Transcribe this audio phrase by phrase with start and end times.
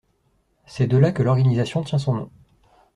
[0.65, 2.31] C'est de là que l'organisation tient son nom.